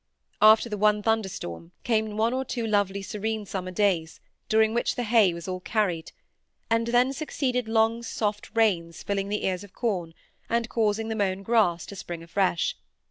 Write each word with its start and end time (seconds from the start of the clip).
After 0.41 0.67
the 0.67 0.79
one 0.79 1.03
thunderstorm, 1.03 1.73
came 1.83 2.17
one 2.17 2.33
or 2.33 2.43
two 2.43 2.65
lovely 2.65 3.03
serene 3.03 3.45
summer 3.45 3.69
days, 3.69 4.19
during 4.49 4.73
which 4.73 4.95
the 4.95 5.03
hay 5.03 5.31
was 5.31 5.47
all 5.47 5.59
carried; 5.59 6.11
and 6.71 6.87
then 6.87 7.13
succeeded 7.13 7.67
long 7.67 8.01
soft 8.01 8.49
rains 8.55 9.03
filling 9.03 9.29
the 9.29 9.45
ears 9.45 9.63
of 9.63 9.73
corn, 9.73 10.15
and 10.49 10.69
causing 10.69 11.09
the 11.09 11.15
mown 11.15 11.43
grass 11.43 11.85
to 11.85 11.95
spring 11.95 12.23
afresh. 12.23 12.75